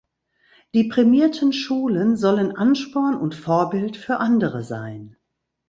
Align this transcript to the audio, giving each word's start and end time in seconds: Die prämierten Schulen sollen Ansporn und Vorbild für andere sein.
Die 0.73 0.85
prämierten 0.85 1.53
Schulen 1.53 2.17
sollen 2.17 2.55
Ansporn 2.55 3.15
und 3.17 3.35
Vorbild 3.35 3.97
für 3.97 4.17
andere 4.17 4.63
sein. 4.63 5.15